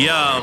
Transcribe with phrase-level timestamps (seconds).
[0.00, 0.42] Yo,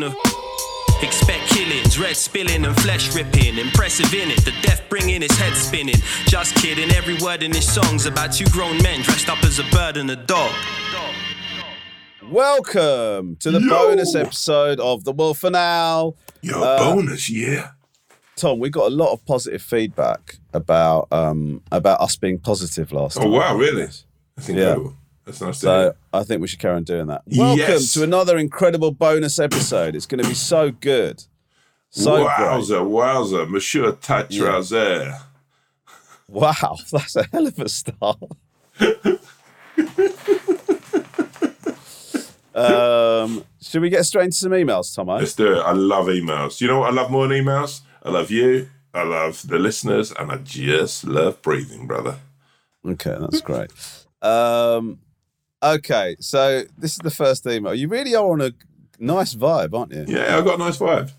[0.03, 0.13] a.
[1.03, 3.57] Expect killings, red spilling and flesh ripping.
[3.57, 5.95] Impressive in it, the death bringing his head spinning.
[6.27, 9.63] Just kidding, every word in his song's about two grown men dressed up as a
[9.71, 10.51] bird and a dog.
[12.29, 13.67] Welcome to the Yo.
[13.67, 16.15] bonus episode of The Wolf and Owl.
[16.41, 17.71] Your Uh, bonus, yeah.
[18.35, 23.17] Tom, we got a lot of positive feedback about um, about us being positive last
[23.17, 23.31] Oh time.
[23.31, 23.87] wow, really?
[24.35, 24.95] That's incredible.
[25.31, 25.93] That's nice So.
[26.13, 27.21] I think we should carry on doing that.
[27.25, 27.93] Welcome Yes.
[27.93, 29.95] to another incredible bonus episode.
[29.95, 31.23] It's going to be so good.
[31.89, 32.27] So great.
[32.27, 35.19] wowza, wowza, Monsieur Tatrazer.
[36.27, 38.17] Wow, that's a hell of a start.
[42.55, 45.17] um, should we get straight into some emails, Tomo?
[45.17, 45.59] Let's do it.
[45.59, 46.59] I love emails.
[46.61, 47.81] You know what I love more than emails?
[48.03, 48.69] I love you.
[48.93, 52.17] I love the listeners, and I just love breathing, brother.
[52.85, 53.71] Okay, that's great.
[54.21, 54.99] um,
[55.63, 57.73] okay, so this is the first email.
[57.73, 58.51] You really are on a
[58.99, 60.05] nice vibe, aren't you?
[60.07, 61.11] Yeah, I've got a nice vibe.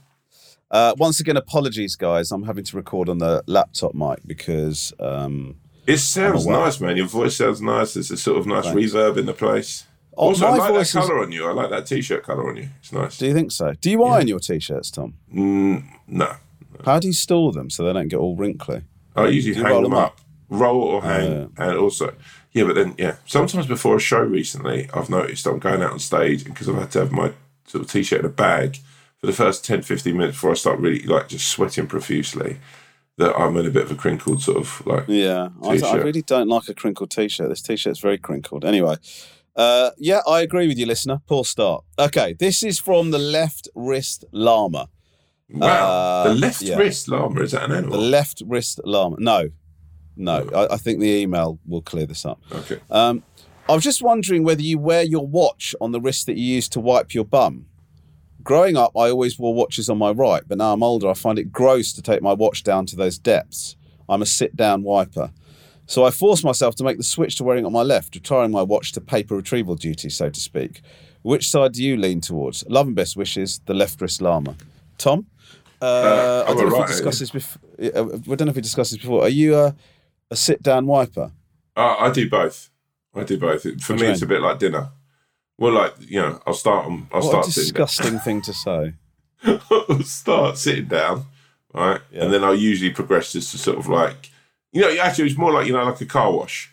[0.70, 2.32] Uh, once again, apologies, guys.
[2.32, 5.56] I'm having to record on the laptop mic because um,
[5.86, 6.96] It sounds nice, man.
[6.96, 7.94] Your voice sounds nice.
[7.94, 8.92] There's a sort of nice Thanks.
[8.92, 9.84] reverb in the place.
[10.14, 11.46] Oh, also, I like that colour on you.
[11.46, 12.68] I like that t-shirt colour on you.
[12.80, 13.18] It's nice.
[13.18, 13.72] do you think so?
[13.80, 15.14] Do you iron your t-shirts, Tom?
[15.34, 16.36] Mm, no,
[16.84, 18.82] How do you store them so they don't get all wrinkly?
[19.16, 21.46] I usually hang them them up, roll or hang, yeah.
[21.58, 22.14] and also,
[22.52, 22.64] yeah.
[22.64, 26.44] But then, yeah, sometimes before a show recently, I've noticed I'm going out on stage
[26.44, 27.32] because I've had to have my
[27.66, 28.78] sort of t-shirt in a bag
[29.18, 32.58] for the first 10, 15 minutes before I start really like just sweating profusely.
[33.18, 35.04] That I'm in a bit of a crinkled sort of like.
[35.06, 37.50] Yeah, I, I really don't like a crinkled t-shirt.
[37.50, 38.64] This t-shirt's very crinkled.
[38.64, 38.96] Anyway,
[39.54, 41.20] uh, yeah, I agree with you, listener.
[41.26, 41.84] Poor start.
[41.98, 44.88] Okay, this is from the left wrist llama.
[45.50, 46.76] Wow, Uh, the left yeah.
[46.76, 47.98] wrist llama is that an animal?
[47.98, 49.16] The left wrist llama.
[49.18, 49.50] No,
[50.16, 50.48] no.
[50.54, 52.40] I, I think the email will clear this up.
[52.52, 52.80] okay.
[52.90, 53.22] Um,
[53.68, 56.68] I was just wondering whether you wear your watch on the wrist that you use
[56.70, 57.66] to wipe your bum.
[58.42, 61.38] Growing up, I always wore watches on my right, but now I'm older, I find
[61.38, 63.76] it gross to take my watch down to those depths.
[64.08, 65.30] I'm a sit down wiper.
[65.86, 68.50] So I forced myself to make the switch to wearing it on my left, retiring
[68.50, 70.80] my watch to paper retrieval duty, so to speak.
[71.22, 72.64] Which side do you lean towards?
[72.68, 74.56] Love and best wishes, the left wrist llama.
[74.98, 75.26] Tom?
[75.80, 77.62] Uh, I I'm don't know if we discussed this before.
[77.80, 79.22] I don't know if we discussed this before.
[79.22, 79.74] Are you a,
[80.32, 81.30] a sit down wiper?
[81.76, 82.70] Uh, I do both.
[83.14, 83.62] I do both.
[83.82, 84.88] For me, you it's a bit like dinner.
[85.58, 86.86] Well, like you know, I'll start.
[86.86, 88.94] I'll What start a disgusting thing to say.
[89.44, 91.26] I'll start sitting down,
[91.74, 92.24] right, Yeah.
[92.24, 94.30] and then I'll usually progress this to sort of like,
[94.72, 96.70] you know, actually it's more like you know, like a car wash.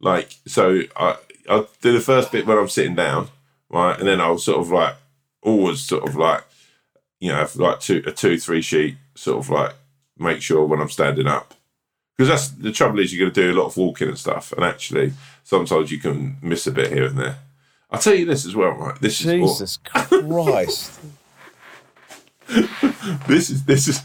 [0.00, 1.16] Like so, I
[1.48, 3.28] I'll do the first bit when I'm sitting down,
[3.70, 4.96] right, and then I'll sort of like
[5.42, 6.42] always sort of like,
[7.20, 9.74] you know, have like two a two three sheet sort of like
[10.18, 11.54] make sure when I'm standing up.
[12.16, 14.52] Because that's the trouble is you're going to do a lot of walking and stuff,
[14.52, 15.12] and actually
[15.44, 17.38] sometimes you can miss a bit here and there.
[17.90, 18.98] I'll tell you this as well, right?
[19.00, 20.98] This is Jesus Christ.
[23.28, 24.02] this is this is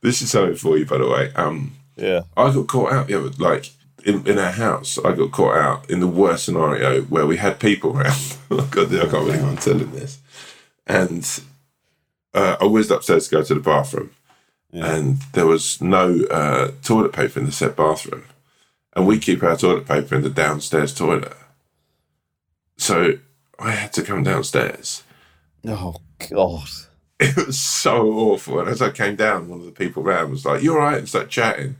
[0.00, 1.32] this is something for you, by the way.
[1.34, 2.22] Um, Yeah.
[2.36, 3.70] I got caught out the other like
[4.04, 4.98] in, in our house.
[5.04, 8.36] I got caught out in the worst scenario where we had people around.
[8.50, 10.18] I can't I can't believe I'm telling this.
[10.86, 11.28] And
[12.34, 14.10] uh, I whizzed upstairs to go to the bathroom,
[14.72, 18.24] and there was no uh, toilet paper in the said bathroom,
[18.94, 21.32] and we keep our toilet paper in the downstairs toilet.
[22.76, 23.14] So
[23.58, 25.02] I had to come downstairs
[25.66, 25.96] Oh
[26.30, 26.68] God.
[27.18, 28.60] it was so awful.
[28.60, 30.98] And as I came down, one of the people around was like, "You all right?"
[30.98, 31.76] and started chatting.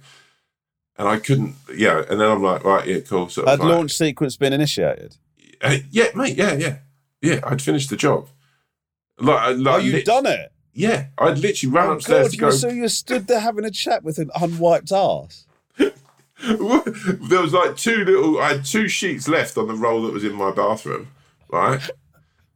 [0.98, 2.02] And I couldn't, yeah.
[2.10, 5.16] And then I'm like, "Right, yeah, cool." So Had like, launch sequence been initiated?
[5.62, 6.76] uh, yeah, mate, yeah, yeah,
[7.22, 7.40] yeah.
[7.44, 8.28] I'd finished the job.
[9.20, 10.52] Like, like oh, you've lit- done it.
[10.78, 12.30] Yeah, I'd literally run Oh upstairs God!
[12.30, 12.50] to go.
[12.50, 15.44] So you stood there having a chat with an unwiped ass.
[15.76, 15.90] there
[17.42, 18.40] was like two little.
[18.40, 21.08] I had two sheets left on the roll that was in my bathroom,
[21.50, 21.80] right?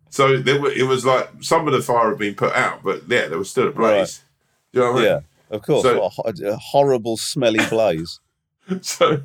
[0.09, 3.03] So there were, it was like some of the fire had been put out, but
[3.09, 4.23] yeah, there was still a blaze.
[4.73, 5.11] Do you know what I mean?
[5.51, 5.83] Yeah, of course.
[5.83, 8.21] So- a, a horrible, smelly blaze.
[8.81, 9.23] So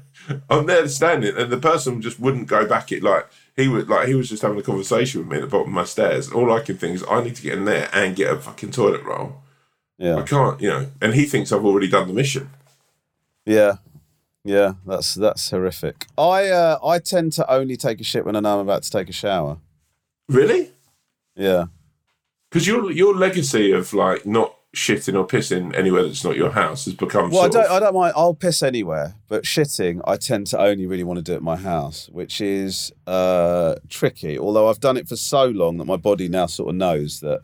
[0.49, 2.91] I'm there standing, and the person just wouldn't go back.
[2.91, 5.47] It like he was like he was just having a conversation with me at the
[5.47, 6.31] bottom of my stairs.
[6.31, 8.71] All I can think is I need to get in there and get a fucking
[8.71, 9.41] toilet roll.
[9.97, 10.87] Yeah, I can't, you know.
[11.01, 12.49] And he thinks I've already done the mission.
[13.45, 13.77] yeah,
[14.43, 14.73] yeah.
[14.85, 16.05] That's that's horrific.
[16.17, 18.91] I uh, I tend to only take a shit when I know I'm about to
[18.91, 19.57] take a shower.
[20.29, 20.71] Really?
[21.35, 21.65] Yeah,
[22.49, 26.85] Because your your legacy of like not shitting or pissing anywhere that's not your house
[26.85, 27.31] has become.
[27.31, 27.65] Well, I don't.
[27.65, 28.13] of- I don't mind.
[28.15, 31.55] I'll piss anywhere, but shitting, I tend to only really want to do at my
[31.55, 34.37] house, which is uh, tricky.
[34.37, 37.41] Although I've done it for so long that my body now sort of knows that.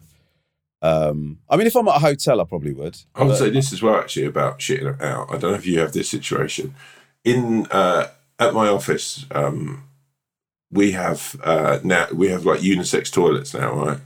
[0.81, 2.97] Um, I mean, if I'm at a hotel, I probably would.
[3.15, 5.27] I would but- say this as well, actually, about shitting out.
[5.29, 6.75] I don't know if you have this situation.
[7.23, 8.07] In uh,
[8.37, 9.83] at my office, um,
[10.71, 13.99] we have uh, now we have like unisex toilets now, right?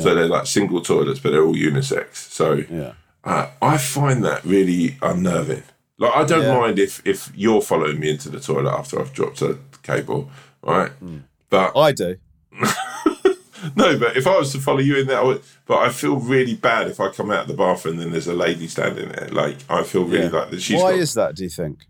[0.00, 2.16] So they're like single toilets, but they're all unisex.
[2.16, 2.92] So yeah,
[3.24, 5.62] uh, I find that really unnerving.
[5.98, 6.58] Like I don't Yeah.
[6.58, 10.30] mind if if you're following me into the toilet after I've dropped a cable,
[10.62, 10.90] right?
[10.92, 11.18] Hmm.
[11.50, 12.16] But I do.
[13.76, 16.16] no, but if I was to follow you in there, I would, but I feel
[16.16, 19.08] really bad if I come out of the bathroom and then there's a lady standing
[19.08, 19.28] there.
[19.32, 20.30] Like I feel really Yeah.
[20.40, 21.36] like that she's Why got, is that?
[21.36, 21.86] Do you think?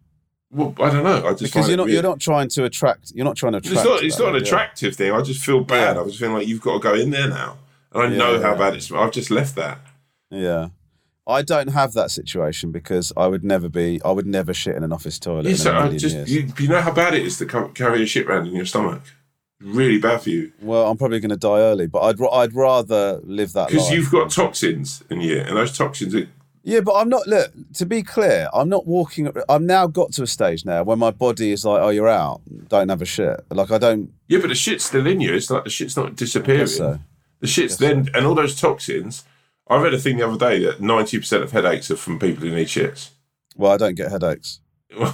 [0.51, 1.27] Well, I don't know.
[1.27, 1.85] I just Because you're not.
[1.87, 3.11] really- You're not trying to attract.
[3.15, 3.77] You're not trying to attract.
[3.77, 4.03] It's not.
[4.05, 4.41] It's not an yeah.
[4.43, 5.11] attractive thing.
[5.13, 5.97] I just feel bad.
[5.97, 6.03] Yeah.
[6.03, 7.57] I was feeling like you've got to go in there now,
[7.95, 8.91] and I Yeah, know how bad it's.
[8.93, 9.79] I've just left that.
[10.31, 10.69] Yeah.
[11.27, 13.99] I don't have that situation because I would never be.
[14.05, 16.53] I would never shit in an office toilet Yeah, so a I million just you,
[16.59, 19.01] you know how bad it is to ca- carry a shit around in your stomach.
[19.61, 23.21] Really bad for you Well, I'm probably going to die early, but I'd I'd rather
[23.25, 26.15] live that because you've got toxins in you, and those toxins.
[26.15, 26.29] Are,
[26.63, 27.27] Yeah, but I'm not.
[27.27, 29.33] Look, to be clear, I'm not walking.
[29.49, 32.43] I've now got to a stage now where my body is like, "Oh, you're out.
[32.69, 34.13] Don't have a shit." Like I don't.
[34.29, 35.33] yeah, but the shit's still in you.
[35.33, 36.67] It's like the shit's not disappearing.
[36.67, 36.99] so.
[37.45, 39.23] The shit's then, and all those toxins.
[39.69, 42.43] I read a thing the other day that ninety percent of headaches are from people
[42.47, 43.11] who need shits.
[43.55, 44.61] Well, I don't get headaches.
[44.99, 45.13] no,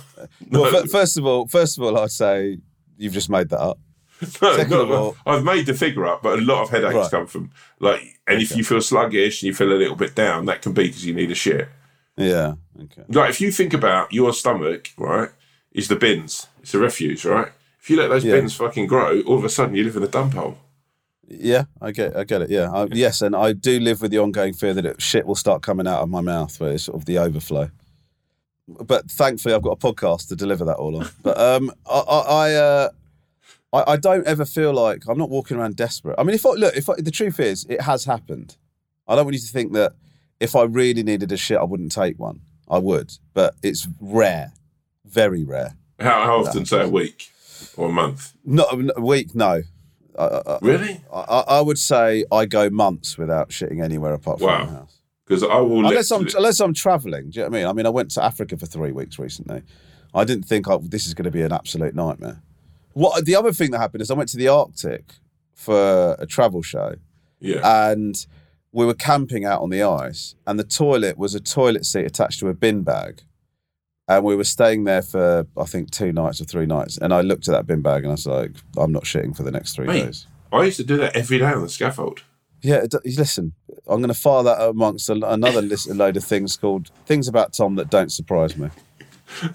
[0.48, 2.58] Well, fir- first of all, first of all, I'd say
[2.96, 3.80] you've just made that up.
[4.40, 6.94] no, second no, of all- I've made the figure up, but a lot of headaches
[6.94, 7.10] Right.
[7.10, 7.50] come from
[7.80, 10.72] like, and if you feel sluggish and you feel a little bit down, that can
[10.72, 11.66] be because you need a shit.
[12.16, 12.54] Yeah.
[12.80, 13.02] Okay.
[13.08, 15.30] Like if you think about your stomach, right,
[15.72, 17.48] is the bins, it's the refuse, right?
[17.80, 18.34] If you let those Yeah.
[18.36, 20.58] bins fucking grow, all of a sudden you live in a dump hole.
[21.30, 22.16] Yeah, I get.
[22.16, 22.50] I get it.
[22.50, 22.70] Yeah.
[22.70, 25.62] I, yes, and I do live with the ongoing fear that it, shit will start
[25.62, 27.70] coming out of my mouth, where it's sort of the overflow.
[28.66, 31.08] But thankfully, I've got a podcast to deliver that all on.
[31.22, 32.88] But um, I, I, I, uh,
[33.72, 36.16] I, I don't ever feel like I'm not walking around desperate.
[36.18, 38.56] I mean, if I look, if I, the truth is, it has happened.
[39.06, 39.92] I don't want you to think that
[40.40, 42.40] if I really needed a shit, I wouldn't take one.
[42.68, 44.52] I would, but it's rare,
[45.04, 45.76] very rare.
[45.98, 47.30] How, how often, say a week
[47.76, 48.32] or a month?
[48.44, 49.62] Not a week, no.
[50.18, 51.00] I, I, Really?
[51.12, 54.64] I, I would say I go months without shitting anywhere apart from Wow.
[54.64, 54.96] my house.
[55.26, 55.86] Because I will.
[55.86, 57.30] Unless I'm unless I'm traveling.
[57.30, 57.66] Do you know what I mean?
[57.68, 59.62] I mean, I went to Africa for three weeks recently.
[60.12, 62.42] I didn't think I, this is going to be an absolute nightmare.
[62.94, 65.14] What the other thing that happened is I went to the Arctic
[65.54, 66.96] for a travel show,
[67.38, 67.60] yeah.
[67.90, 68.26] and
[68.72, 72.40] we were camping out on the ice, and the toilet was a toilet seat attached
[72.40, 73.22] to a bin bag.
[74.10, 77.20] And we were staying there for I think two nights or three nights, and I
[77.20, 79.74] looked at that bin bag and I was like, "I'm not shitting for the next
[79.76, 80.04] three Mate.
[80.06, 82.22] days." I used to do that every day on the scaffold.
[82.60, 83.52] Yeah, listen,
[83.86, 87.28] I'm going to file that amongst a, another list, a load of things called things
[87.28, 88.68] about Tom that don't surprise me.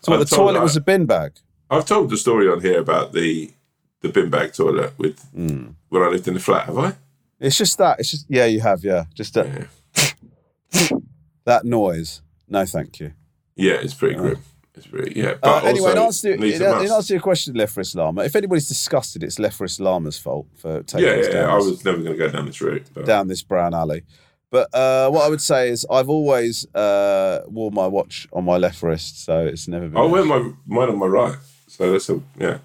[0.00, 0.62] So what, the toilet that.
[0.62, 1.32] was a bin bag.
[1.70, 3.52] I've told the story on here about the
[4.00, 5.70] the bin bag toilet with Hmm.
[5.90, 6.66] when I lived in the flat.
[6.66, 6.92] Have I?
[7.40, 7.98] It's just that.
[8.00, 9.68] It's just yeah, you have yeah, just that
[11.44, 12.22] that noise.
[12.48, 13.12] No, thank you.
[13.56, 14.38] Yeah, it's pretty grim.
[14.74, 15.30] It's pretty yeah.
[15.42, 18.22] Uh, But anyway, in answer, to, in, in answer to your question, left wrist llama,
[18.22, 21.56] if anybody's disgusted, it's left wrist llama's fault for taking yeah, us yeah, down, I
[21.56, 22.86] this, was never going to go down this route.
[22.94, 24.04] But down this brown alley.
[24.50, 28.56] But uh, what I would say is I've always uh, wore my watch on my
[28.56, 29.98] left wrist, so it's never been.
[29.98, 31.36] I wear my mine on my right,
[31.66, 32.58] so that's a yeah.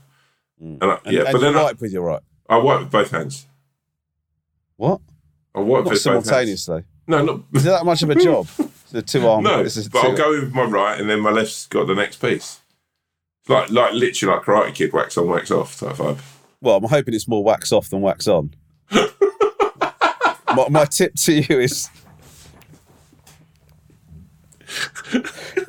[0.60, 1.06] And I, Mm.
[1.06, 2.22] And, yeah, and but then I, wipe with your right.
[2.48, 3.48] I wipe with both hands.
[4.78, 5.02] What?
[5.54, 6.25] I wipe Not with both hands.
[6.25, 6.84] simultaneously.
[7.06, 8.48] No, not Is that much of a job?
[8.93, 9.43] the two arm.
[9.43, 9.63] no.
[9.63, 12.59] But two, I'll go with my right, and then my left's got the next piece.
[13.50, 16.19] Like like literally like Karate Kid, wax on, wax off type vibe.
[16.62, 18.53] Well, I'm hoping it's more wax off than wax on.
[18.91, 21.89] my, my tip to you is.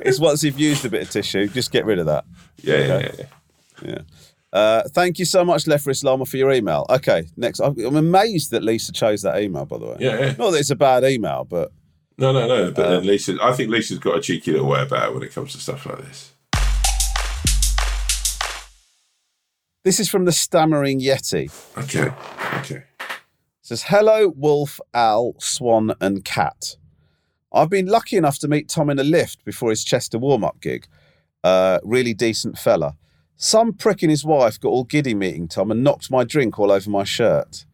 [0.00, 2.24] it's once you've used a bit of tissue, just get rid of that.
[2.62, 3.10] Yeah, yeah, Okay.
[3.18, 3.24] yeah,
[3.82, 3.90] yeah.
[3.90, 3.98] Yeah.
[4.52, 6.86] Uh, thank you so much, left wrist llama, for your email.
[6.88, 7.58] Okay, next.
[7.58, 9.96] I'm I'm amazed that Lisa chose that email, by the way.
[9.98, 10.34] Yeah, yeah.
[10.38, 11.72] Not that it's a bad email, but
[12.16, 12.71] No, no, no.
[12.71, 15.23] But Um, then Lisa, I think Lisa's got a cheeky little way about her when
[15.23, 16.30] it comes to stuff like this.
[19.83, 21.50] This is from the Stammering Yeti.
[21.76, 22.11] Okay,
[22.61, 22.85] okay.
[23.00, 23.06] It
[23.62, 26.76] says, Hello, Wolf, Owl, Swan, and Cat.
[27.52, 30.61] I've been lucky enough to meet Tom in a lift before his Chester warm up
[30.61, 30.87] gig.
[31.42, 32.97] Uh, really decent fella.
[33.37, 36.73] Some prick and his wife got all giddy meeting Tom and knocked my drink all
[36.73, 37.66] over my shirt.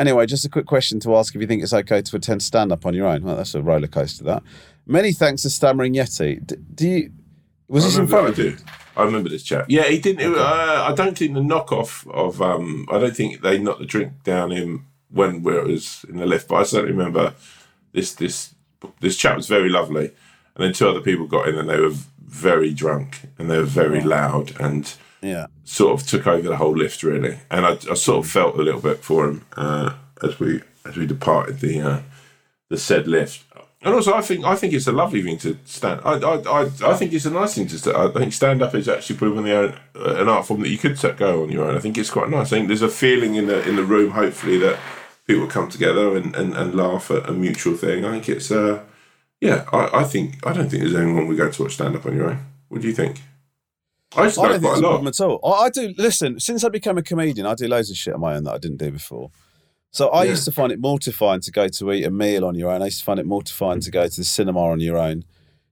[0.00, 2.72] Anyway, just a quick question to ask if you think it's okay to attend stand
[2.72, 3.22] up on your own.
[3.22, 4.42] Well, that's a roller coaster, that.
[4.86, 6.44] Many thanks to Stammering Yeti.
[6.46, 7.12] D- do you.
[7.68, 8.56] Was I this in front of you?
[8.96, 9.66] I remember this chap.
[9.68, 10.22] Yeah, he didn't.
[10.32, 12.40] it- Uh, I don't think the knockoff of.
[12.40, 16.24] Um, I don't think they knocked the drink down him when we was in the
[16.26, 16.48] lift.
[16.48, 17.34] But I certainly remember
[17.92, 18.14] this.
[18.14, 18.54] This
[19.00, 20.06] this chap was very lovely,
[20.54, 21.92] and then two other people got in, and they were
[22.26, 25.46] very drunk and they were very loud and Yeah.
[25.64, 27.38] sort of took over the whole lift really.
[27.50, 30.96] And I, I sort of felt a little bit for him uh, as we as
[30.96, 32.00] we departed the uh,
[32.68, 33.44] the said lift.
[33.82, 36.02] And also, I think I think it's a lovely thing to stand.
[36.04, 37.78] I I, I, I think it's a nice thing to.
[37.78, 40.68] St- I think stand up is actually probably the own, uh, an art form that
[40.68, 41.76] you could set go on your own.
[41.76, 42.52] I think it's quite nice.
[42.52, 44.78] I think there's a feeling in the in the room, hopefully, that
[45.26, 48.04] people come together and, and, and laugh at a mutual thing.
[48.04, 48.82] I think it's uh
[49.40, 49.64] yeah.
[49.72, 52.14] I, I think I don't think there's anyone we go to watch stand up on
[52.14, 52.44] your own.
[52.68, 53.22] What do you think?
[54.16, 55.40] I used to I don't think it's a problem at all.
[55.44, 56.40] I, I do listen.
[56.40, 58.58] Since I became a comedian, I do loads of shit on my own that I
[58.58, 59.30] didn't do before.
[59.92, 60.30] So I Yeah.
[60.30, 62.82] used to find it mortifying to go to eat a meal on your own.
[62.82, 65.24] I used to find it mortifying to go to the cinema on your own,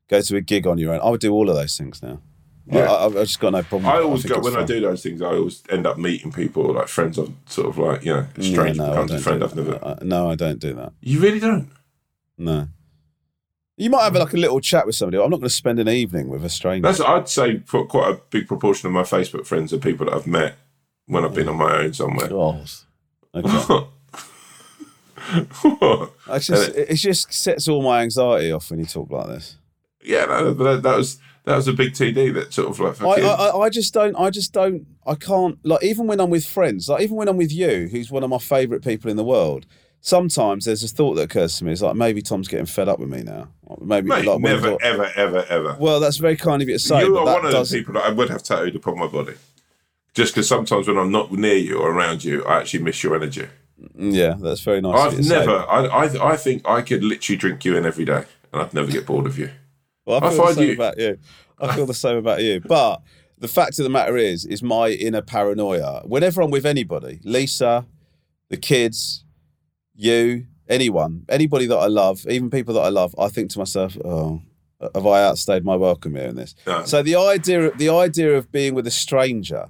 [0.08, 1.00] go to a gig on your own.
[1.00, 2.20] I would do all of those things now.
[2.66, 2.80] Yeah.
[2.90, 3.90] I, I, I've just got no problem.
[3.90, 5.22] I always think go when I do those things.
[5.22, 7.18] I always end up meeting people like friends.
[7.18, 9.42] I've sort of like you know, a Yeah, no, becomes a friend.
[9.42, 9.78] I've never.
[9.84, 10.92] I- I- no, I don't do that.
[11.00, 11.70] You really don't.
[12.36, 12.68] No.
[13.78, 15.22] You might have like a little chat with somebody.
[15.22, 16.86] I'm not going to spend an evening with a stranger.
[16.86, 20.14] That's I'd say for quite a big proportion of my Facebook friends are people that
[20.14, 20.56] I've met
[21.06, 22.28] when I've been on my own somewhere.
[22.28, 22.68] God.
[23.34, 23.86] Okay.
[26.28, 29.56] I just, it just sets all my anxiety off when you talk like this.
[30.02, 33.26] yeah, no, that, that was that was a big TD that sort of like I,
[33.26, 34.16] I, I just don't.
[34.16, 34.86] I just don't.
[35.06, 35.58] I can't.
[35.64, 38.30] Like even when I'm with friends, like even when I'm with you, who's one of
[38.30, 39.66] my favourite people in the world.
[40.00, 41.72] Sometimes there's a thought that occurs to me.
[41.72, 43.48] It's like maybe Tom's getting fed up with me now.
[43.80, 45.76] Maybe mate, like never, he's- ever, ever, ever.
[45.78, 47.02] Well, that's very kind of you to say.
[47.04, 49.34] you are one of those doesn't- people that I would have tattooed upon my body.
[50.14, 53.14] Just because sometimes when I'm not near you or around you, I actually miss your
[53.14, 53.46] energy.
[53.96, 54.98] Yeah, that's very nice.
[54.98, 55.38] I've you to say.
[55.38, 55.58] never.
[55.68, 58.90] I, I I think I could literally drink you in every day, and I'd never
[58.90, 59.50] get bored of you.
[60.06, 61.18] Well, I I feel the same you- about you.
[61.60, 62.60] I feel the same about you.
[62.60, 63.02] But
[63.38, 66.02] the fact of the matter is, is my inner paranoia.
[66.06, 67.84] Whenever I'm with anybody, Lisa,
[68.48, 69.24] the kids,
[69.98, 73.96] you, anyone, anybody that I love, even people that I love, I think to myself,
[74.04, 74.40] oh,
[74.94, 76.54] have I outstayed my welcome here in this?
[76.66, 76.84] No.
[76.84, 79.66] So the idea, the idea of being with a stranger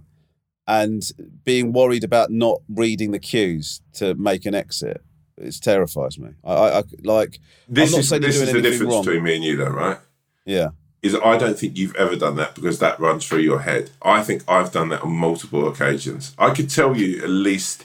[0.66, 1.02] and
[1.44, 5.00] being worried about not reading the cues to make an exit,
[5.38, 6.30] it terrifies me.
[6.44, 9.04] I, I, I like, This not is this is the difference wrong.
[9.04, 9.98] between me and you, though, right?
[10.44, 10.68] yeah.
[11.00, 13.90] Is I don't think you've ever done that because that runs through your head.
[14.02, 16.34] I think I've done that on multiple occasions.
[16.36, 17.84] I could tell you at least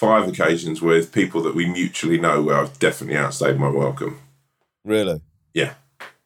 [0.00, 4.18] five occasions with people that we mutually know where I've definitely outstayed my welcome.
[4.82, 5.20] Really?
[5.52, 5.74] Yeah,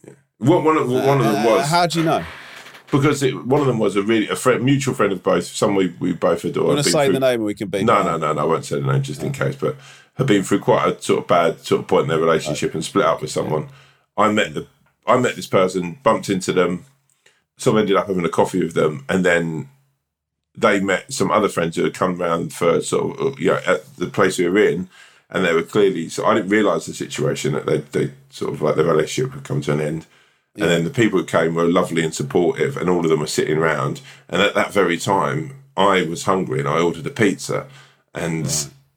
[0.07, 0.13] yeah.
[0.39, 2.25] One, one of one of them Uh, was how do you know?
[2.93, 5.47] because it, one of them was a really a friend, mutual friend of both.
[5.47, 6.65] Someone we, we both adore.
[6.69, 7.83] I'm going to say through- the name we can be.
[7.83, 8.43] No, no, no, no.
[8.43, 9.57] I won't say the name just in case.
[9.57, 9.75] But
[10.15, 12.85] had been through quite a sort of bad sort of point in their relationship and
[12.85, 13.69] split up with someone.
[14.17, 14.69] I met the
[15.05, 16.85] I met this person, bumped into them,
[17.59, 19.69] so I ended up having a coffee with them, and then
[20.57, 23.97] they met some other friends who had come round for sort of you know at
[23.97, 24.89] the place we were in,
[25.31, 26.09] and they were clearly.
[26.09, 29.45] So I didn't realise the situation that they they sort of like the relationship had
[29.45, 30.07] come to an end.
[30.57, 33.27] And then the people who came were lovely and supportive, and all of them were
[33.27, 34.01] sitting round.
[34.29, 37.67] And at that very time, I was hungry and I ordered a pizza,
[38.15, 38.49] and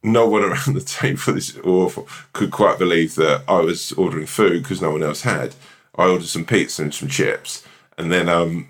[0.04, 4.28] no one around the table this is awful could quite believe that I was ordering
[4.28, 5.56] food because no one else had.
[5.96, 7.66] I ordered some pizza and some chips,
[7.98, 8.68] and then um,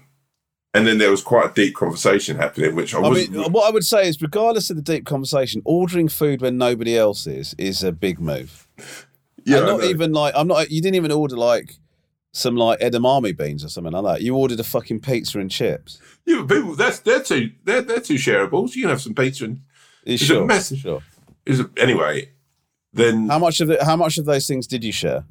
[0.74, 3.32] and then there was quite a deep conversation happening, which I I wasn't.
[3.32, 6.58] mean, uh, what I would say is, regardless of the deep conversation, ordering food when
[6.58, 8.68] nobody else is is a big move.
[9.46, 10.70] yeah, and not even like I'm not.
[10.72, 11.76] You didn't even order like
[12.34, 14.22] some like edamame beans or something like that.
[14.22, 16.00] You ordered a fucking pizza and chips.
[16.26, 18.76] Yeah, but people that's they're too they're they're two shareables.
[18.76, 19.62] You can have some pizza and
[20.06, 20.78] Is it sure, messy?
[20.78, 21.02] sure.
[21.46, 22.30] is it- anyway.
[22.94, 25.24] Then How much of the, How much of those things did you share?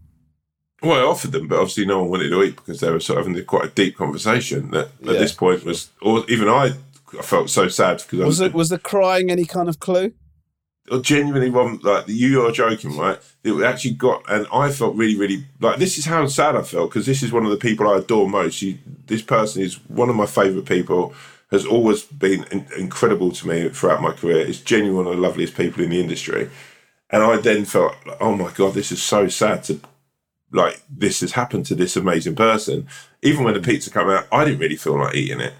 [0.86, 3.18] Well, I offered them, but obviously no one wanted to eat because they were sort
[3.18, 4.70] of having quite a deep conversation.
[4.70, 5.18] That at Yeah.
[5.18, 6.74] this point was, or even I,
[7.18, 10.12] I felt so sad because I Was it was the crying any kind of clue?
[10.90, 13.18] I genuinely wasn't like you are joking, right?
[13.42, 16.90] It actually got, and I felt really, really like this is how sad I felt
[16.90, 18.62] because this is one of the people I adore most.
[18.62, 21.12] You, this person is one of my favourite people.
[21.52, 24.38] Has always been in, incredible to me throughout my career.
[24.38, 26.50] Is genuinely one of the loveliest people in the industry.
[27.08, 29.80] And I then felt, like, oh my god, this is so sad to
[30.52, 32.86] like this has happened to this amazing person.
[33.22, 35.54] Even when the pizza came out, I didn't really feel like eating it.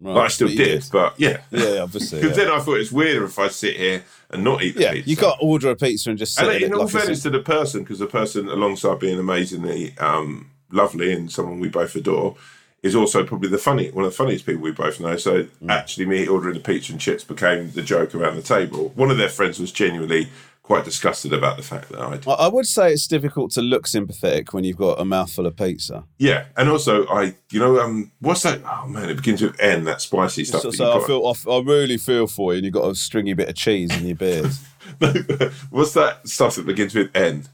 [0.00, 0.14] Right.
[0.14, 1.38] Like, I still But did, you but yeah.
[1.50, 2.20] Yeah, obviously.
[2.20, 4.82] Because Yeah, then I thought it's weirder if I sit here and not eat the
[4.82, 5.10] yeah pizza.
[5.10, 7.30] you can't order a pizza and just sit And in in all like fairness to
[7.30, 12.36] the person, because the person alongside being amazingly um, lovely and someone we both adore
[12.82, 15.16] is also probably the funny one of the funniest people we both know.
[15.16, 15.70] So Mm.
[15.70, 18.90] actually, me ordering the pizza and chips became the joke around the table.
[18.94, 20.28] One of their friends was genuinely
[20.64, 23.86] quite disgusted about the fact that I'd I I would say it's difficult to look
[23.86, 26.04] sympathetic when you've got a mouthful of pizza.
[26.18, 28.60] yeah, and also I you know um what's that?
[28.64, 29.84] Oh man, it begins with N.
[29.84, 30.62] That spicy stuff.
[30.62, 32.94] So, so I feel, I, f- I really feel for you, and you've got a
[32.94, 34.64] stringy bit of cheese in your beers.
[35.70, 37.44] what's that stuff that begins with N?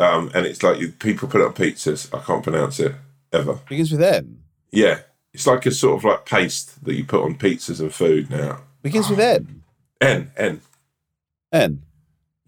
[0.00, 2.12] Um, and it's like you, people put it on pizzas.
[2.14, 2.94] I can't pronounce it
[3.32, 3.54] ever.
[3.68, 4.42] Begins with N.
[4.72, 5.00] Yeah,
[5.32, 8.62] it's like a sort of like paste that you put on pizzas and food now.
[8.82, 9.62] Begins with N.
[10.00, 10.60] N N.
[11.52, 11.82] N.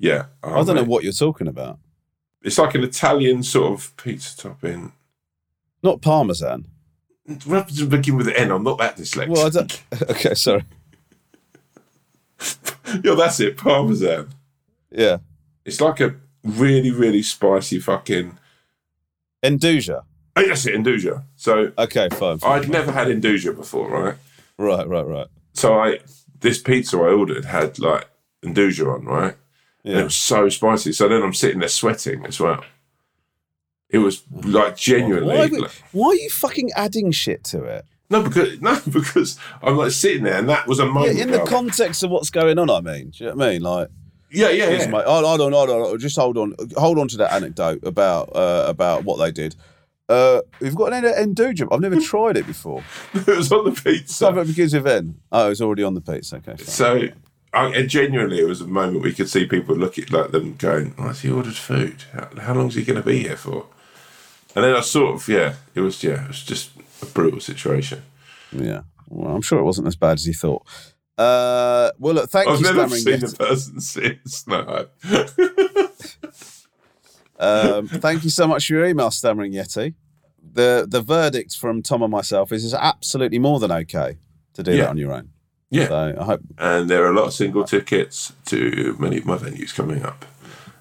[0.01, 1.05] Yeah, I don't know what.
[1.05, 1.79] you're talking about.
[2.43, 4.93] It's like an Italian sort of pizza topping.
[5.83, 6.67] Not parmesan.
[7.47, 9.29] Rather than begin with an N, I'm not that dyslexic.
[9.29, 9.83] Well, I don't.
[10.11, 10.65] Okay, sorry.
[13.05, 13.57] yeah, that's it.
[13.57, 14.29] Parmesan.
[14.91, 15.19] Yeah,
[15.65, 18.39] It's like a really, really spicy fucking.
[19.45, 20.03] nduja.
[20.37, 21.23] Oh, that's it, nduja.
[21.37, 22.39] So Okay, fine.
[22.39, 22.63] fine.
[22.63, 24.15] I'd never had nduja before, right?
[24.59, 25.27] Right, right, right.
[25.53, 26.01] So I
[26.41, 28.09] this pizza I ordered had like
[28.43, 29.37] nduja on, right?
[29.85, 30.93] And it was so spicy.
[30.93, 32.63] So then I'm sitting there sweating as well.
[33.89, 35.37] It was like genuinely.
[35.37, 37.85] Why, like- why are you fucking adding shit to it?
[38.09, 41.19] no, because no, because I'm like sitting there, and that was a Yeah, moment.
[41.19, 43.63] in the context of what's going on, I mean, do you know what I mean?
[43.63, 43.89] Like,
[44.33, 44.87] yeah, yeah, yeah.
[44.87, 45.05] mate.
[45.07, 45.99] Hold, on, hold on.
[45.99, 46.55] Just hold on.
[46.77, 49.57] Hold on to that anecdote about uh, about what they did.
[50.09, 51.67] Uh, we've got an nduja.
[51.73, 52.83] I've never tried it before.
[53.15, 54.13] it was on the pizza.
[54.13, 55.17] Some of it begins with N.
[55.33, 56.37] Oh, it's already on the pizza.
[56.37, 56.57] Okay.
[56.57, 56.67] Fine.
[56.67, 57.09] So,
[57.53, 60.55] I, and genuinely, it was a moment we could see people look at like them
[60.57, 62.05] going, "Oh, has he ordered food?
[62.13, 63.67] How, how long is he going to be here for?"
[64.55, 66.71] And then I sort of, yeah, it was, yeah, it was just
[67.03, 68.03] a brutal situation.
[68.53, 68.83] Yeah.
[69.09, 70.65] Well, I'm sure it wasn't as bad as he thought.
[71.19, 73.21] Uh, well, look, thank I've you, never stammering.
[73.21, 74.47] seen a person since.
[74.47, 74.87] No,
[77.39, 79.95] Um, thank you so much for your email, stammering Yeti.
[80.53, 84.19] The the verdict from Tom and myself is it's absolutely more than okay
[84.55, 84.83] to do Yeah.
[84.85, 85.31] that on your own.
[85.71, 85.89] Yeah.
[85.89, 86.41] So I hope.
[86.59, 90.25] and there are a lot of single tickets to many of my venues coming up.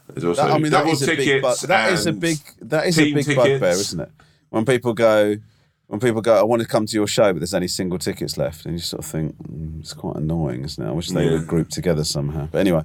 [0.08, 1.18] There's also That, I mean, that double is a big.
[1.20, 1.62] tickets.
[1.62, 2.38] That is a big.
[2.62, 4.12] That is a big bugbear, isn't it?
[4.50, 5.38] When people go,
[5.88, 8.36] when people go, I want to come to your show, but there's only single tickets
[8.38, 10.88] left, and you sort of think mm, it's quite annoying, isn't it?
[10.88, 11.34] I wish they Yeah.
[11.34, 12.48] were grouped together somehow.
[12.52, 12.84] But anyway.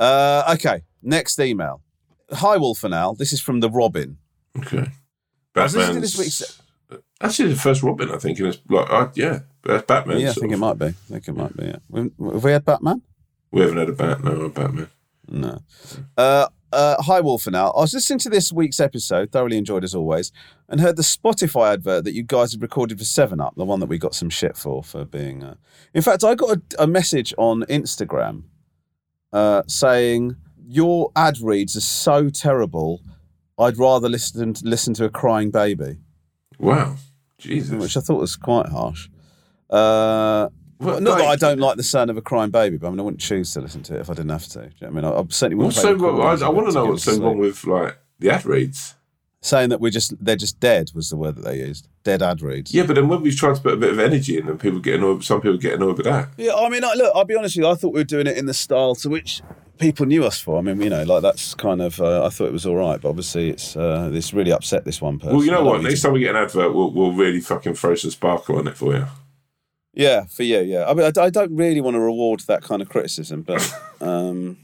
[0.00, 1.82] Uh, okay, next email.
[2.32, 3.14] Hi, Wolf and Owl.
[3.14, 4.16] This is from the Robin.
[4.58, 4.86] Okay.
[5.54, 6.16] I was listening to Batman's.
[6.16, 6.62] this week's-
[7.20, 10.20] Actually, the first Robin, I think, and it's like, uh, yeah, that's Batman.
[10.20, 10.86] yeah, I think it might be.
[10.86, 11.66] I think it might be.
[11.66, 11.76] Yeah.
[11.88, 13.02] We- Have we had Batman?
[13.52, 14.88] We haven't had a Batman or a Batman.
[15.28, 15.58] No.
[16.16, 17.74] Uh, uh, hi, Wolf and Owl.
[17.76, 20.32] I was listening to this week's episode, thoroughly enjoyed as always,
[20.68, 23.80] and heard the Spotify advert that you guys had recorded for 7 Up, the one
[23.80, 25.42] that we got some shit for, for being.
[25.44, 25.54] Uh...
[25.94, 28.44] In fact, I got a, a message on Instagram
[29.32, 33.00] uh, saying, Your ad reads are so terrible,
[33.58, 35.98] I'd rather listen to, listen to a crying baby,
[36.58, 36.96] Wow,
[37.38, 37.72] Jesus.
[37.80, 39.08] which I thought was quite harsh.
[39.68, 42.90] Uh, Well, not that I don't like the sound of a crying baby, but I
[42.90, 44.60] mean, I wouldn't choose to listen to it if I didn't have to.
[44.60, 45.04] Do you know I mean?
[45.04, 45.74] I, I certainly wouldn't.
[45.76, 46.20] What's so wrong?
[46.22, 48.94] I, I want to know what's so wrong with like the ad reads.
[49.42, 51.88] Saying that we're just they're just dead was the word that they used.
[52.04, 52.72] Dead ad reads.
[52.74, 54.80] Yeah, but then when we try to put a bit of energy in them, people
[54.80, 55.24] get annoyed.
[55.24, 56.28] Some people get annoyed with that.
[56.36, 57.70] Yeah, I mean, I- look, I'll be honest with you.
[57.70, 59.42] I thought we were doing it in the style to which
[59.78, 60.58] people knew us for.
[60.58, 62.00] I mean, you know, like that's kind of.
[62.00, 65.00] Uh, I thought it was all right, but obviously, it's uh, this really upset this
[65.00, 65.36] one person.
[65.36, 65.82] Well, you know what?
[65.82, 68.76] Next time we get an advert, we'll, we'll really fucking throw some sparkle on it
[68.76, 69.06] for you.
[69.92, 70.84] Yeah, for you, yeah.
[70.88, 73.72] I mean, I, I don't really want to reward that kind of criticism, but.
[74.00, 74.58] um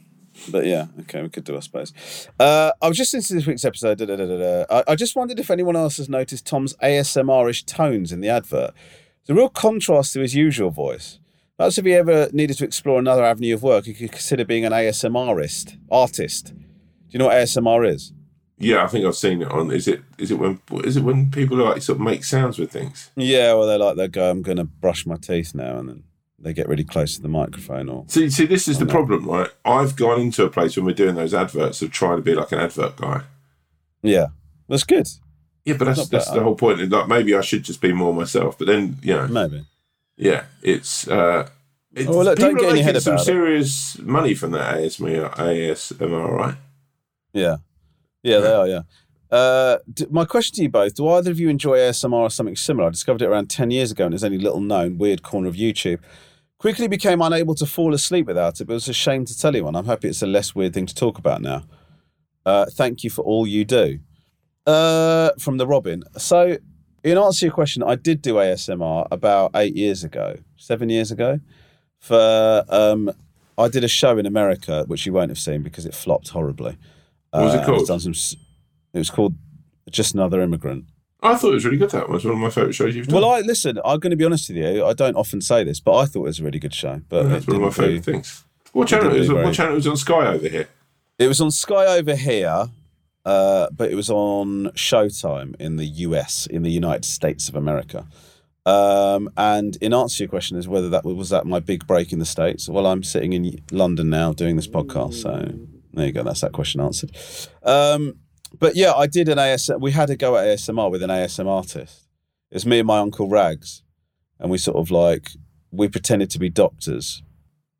[0.50, 1.92] but yeah, okay, we could do, I suppose.
[2.38, 3.98] Uh, I was just into this week's episode.
[3.98, 4.64] Da, da, da.
[4.70, 8.72] I, I just wondered if anyone else has noticed Tom's ASMR-ish tones in the advert.
[9.20, 11.18] It's a real contrast to his usual voice.
[11.56, 14.64] Perhaps if he ever needed to explore another avenue of work, he could consider being
[14.64, 16.54] an ASMRist artist.
[16.54, 16.62] Do
[17.10, 18.12] you know what ASMR is?
[18.58, 19.70] Yeah, I think I've seen it on.
[19.70, 20.02] Is it?
[20.18, 20.60] Is it when?
[20.84, 23.10] Is it when people like sort of make sounds with things?
[23.14, 26.04] Yeah, well, they're like they go, "I'm going to brush my teeth now," and then
[26.38, 27.88] they get really close to the microphone.
[27.88, 28.90] Or See, see, this is the no.
[28.90, 29.48] problem, right?
[29.64, 32.52] I've gone into a place when we're doing those adverts of trying to be like
[32.52, 33.22] an advert guy.
[34.02, 34.26] yeah,
[34.68, 35.06] that's good.
[35.64, 36.88] Yeah, but that's Not that's the whole point.
[36.90, 38.56] Like maybe I should just be more myself.
[38.58, 39.64] But then, you know, Maybe.
[40.16, 41.08] yeah, it's.
[41.08, 41.48] uh
[41.92, 44.34] it's, Oh, well, look, people don't get are in your head some about serious money
[44.34, 46.54] from that ASMR, ASMR, right?
[47.32, 47.56] Yeah,
[48.22, 48.68] yeah, they are.
[48.68, 48.80] Yeah.
[49.30, 52.56] Uh, d- my question to you both: Do either of you enjoy ASMR or something
[52.56, 52.88] similar?
[52.88, 55.54] I discovered it around ten years ago, and it's only little known weird corner of
[55.56, 56.00] YouTube.
[56.58, 59.50] Quickly became unable to fall asleep without it, but it was a shame to tell
[59.50, 59.76] anyone.
[59.76, 61.64] I'm happy it's a less weird thing to talk about now.
[62.46, 63.98] Uh, thank you for all you do.
[64.66, 66.02] Uh, from the Robin.
[66.16, 66.56] So,
[67.04, 71.10] in answer to your question, I did do ASMR about eight years ago, seven years
[71.12, 71.40] ago.
[71.98, 73.10] For um,
[73.58, 76.76] I did a show in America, which you won't have seen because it flopped horribly.
[77.30, 77.80] What was it Uh, called?
[77.82, 78.14] I've done some
[78.96, 79.34] it was called
[79.90, 80.86] Just Another Immigrant.
[81.22, 81.90] I thought it was really good.
[81.90, 83.20] That was one of my favourite shows you've done.
[83.20, 83.78] Well, I listen.
[83.84, 84.84] I'm going to be honest with you.
[84.84, 87.02] I don't often say this, but I thought it was a really good show.
[87.08, 88.44] But that's one of my do- favourite things.
[88.72, 89.34] What channel is it?
[89.34, 90.68] What channel was on Sky over here?
[91.18, 92.68] It was on Sky over here,
[93.24, 98.06] uh, but it was on Showtime in the US, in the United States of America.
[98.66, 102.12] Um, and in answer to your question, is whether that was that my big break
[102.12, 102.68] in the states.
[102.68, 105.48] Well, I'm sitting in London now doing this podcast, so
[105.94, 106.22] there you go.
[106.22, 107.16] That's that question answered.
[107.62, 108.18] Um,
[108.58, 109.80] but yeah, I did an ASMR.
[109.80, 112.06] We had a go at ASMR with an ASM artist.
[112.50, 113.82] It's me and my uncle Rags,
[114.38, 115.30] and we sort of like
[115.70, 117.22] we pretended to be doctors,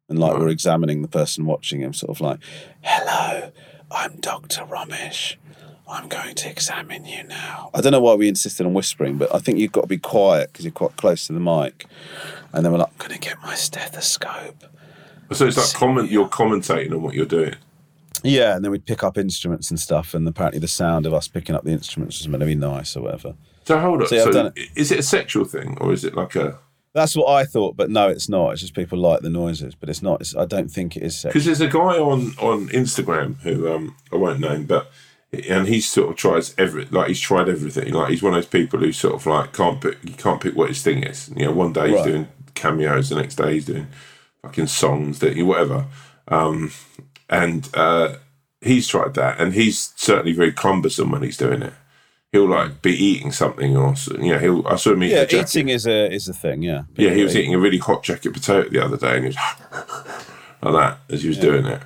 [0.09, 2.41] and like we're examining the person watching him, sort of like,
[2.83, 3.53] "Hello,
[3.91, 5.37] I'm Doctor Romesh.
[5.89, 9.35] I'm going to examine you now." I don't know why we insisted on whispering, but
[9.35, 11.87] I think you've got to be quiet because you're quite close to the mic.
[12.53, 14.65] And then we're like, "I'm going to get my stethoscope."
[15.33, 16.11] So it's like comment.
[16.11, 17.55] You're commentating on what you're doing.
[18.25, 21.29] Yeah, and then we'd pick up instruments and stuff, and apparently the sound of us
[21.29, 23.35] picking up the instruments was meant to be nice or whatever.
[23.65, 24.09] So hold on.
[24.09, 26.59] See, I've so done is it a sexual thing or is it like a?
[26.95, 28.53] That's what I thought, but no, it's not.
[28.53, 30.21] It's just people like the noises, but it's not.
[30.23, 31.31] It's, I don't think it is sexual.
[31.33, 34.91] Because there's a guy on on Instagram who um I won't name, but
[35.49, 37.93] and he sort of tries every like he's tried everything.
[37.93, 40.57] Like he's one of those people who sort of like can't pick you can't pick
[40.57, 41.31] what his thing is.
[41.37, 42.05] You know, one day he's Right.
[42.07, 43.89] doing cameos, the next day he's doing
[44.43, 45.87] fucking songs that whatever.
[46.29, 46.73] Um,
[47.29, 48.17] and uh,
[48.61, 51.73] he's tried that, and he's certainly very cumbersome when he's doing it.
[52.33, 54.67] He'll like be eating something, or you know, he'll.
[54.69, 56.63] I saw him eat Yeah, eating is a is a thing.
[56.63, 59.29] Yeah, Yeah, he was eating a really hot jacket potato the other day, and he
[59.29, 59.37] was
[60.63, 61.83] like that as he was doing it.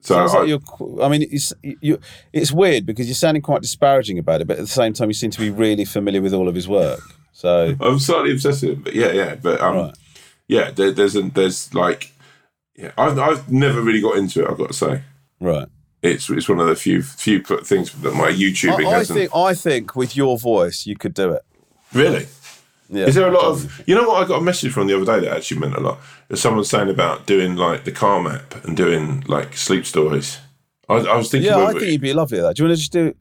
[0.00, 2.00] So I, like you're, I mean, it's you.
[2.32, 5.14] It's weird because you're sounding quite disparaging about it, but at the same time, you
[5.14, 7.00] seem to be really familiar with all of his work.
[7.32, 9.94] So I'm slightly obsessed with him, but yeah, yeah, but um, Right.
[10.48, 12.11] yeah, there, there's a, there's like,
[12.76, 14.50] yeah, I've I've never really got into it.
[14.50, 15.02] I've got to say,
[15.40, 15.68] right.
[16.02, 19.18] it's it's one of the few few things that my YouTubing I, I hasn't.
[19.18, 21.42] think I think with your voice, you could do it.
[21.92, 22.26] really,
[22.88, 23.06] Yeah.
[23.06, 25.04] is there a lot of you know what I got a message from the other
[25.04, 25.98] day that actually meant a lot.
[26.28, 30.38] There's someone saying about doing like the Calm app and doing like sleep stories.
[30.88, 32.56] I, I was thinking, Yeah, I think you'd be lovely at that.
[32.56, 33.14] Do you want to just do,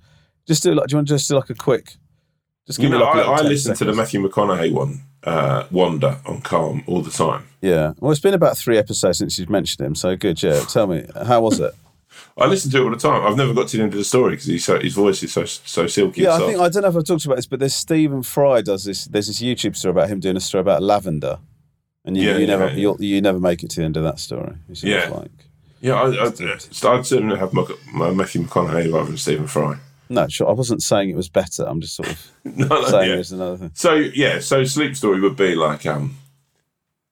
[0.48, 0.88] just do like?
[0.88, 1.96] Do you want to just do like a quick?
[2.68, 3.94] Just you give me know, like a I, little I 10 listen to the.
[3.94, 7.48] Matthew McConaughey one, uh, Wonder on Calm all the time.
[7.62, 7.94] Yeah.
[8.00, 10.42] Well, it's been about three episodes since you've mentioned him, so good.
[10.42, 10.60] Yeah.
[10.66, 11.74] Tell me, how was it?
[12.38, 13.26] I listen to it all the time.
[13.26, 15.46] I've never got to the end of the story because so, his voice is so
[15.46, 16.22] so silky.
[16.22, 16.60] Yeah, I think.
[16.60, 19.06] I don't know if I've talked about this, but there's Stephen Fry does this.
[19.06, 21.40] There's this YouTube story about him doing a story about lavender,
[22.06, 22.94] and you, Yeah, you yeah, never yeah.
[23.00, 24.54] You never make it to the end of that story.
[24.70, 25.10] It's Yeah.
[25.10, 25.32] like
[25.82, 29.78] Yeah, I, I, I'd certainly have my, my Matthew McConaughey rather than Stephen Fry.
[30.12, 30.50] No, sure.
[30.50, 31.64] I wasn't saying it was better.
[31.64, 33.16] I'm just sort of No, no, saying yeah.
[33.16, 33.72] there's another thing.
[33.74, 36.18] So yeah, so sleep story would be like um,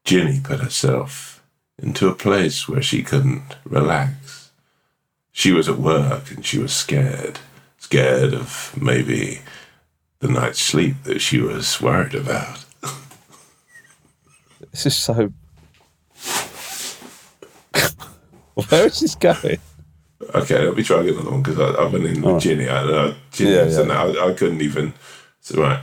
[0.04, 1.42] Ginny put herself
[1.82, 4.52] into a place where she couldn't relax.
[5.32, 7.40] She was at work and she was scared,
[7.78, 9.40] scared of maybe
[10.20, 12.66] the night's sleep that she was worried about.
[14.72, 15.14] This is so.
[18.70, 19.60] Where is this going?
[20.22, 22.68] Okay, let me try again another one because I, I went in with Ginny.
[22.68, 24.04] I, I, Ginny Yeah, yeah.
[24.04, 24.94] I, I couldn't even.
[25.40, 25.82] So right.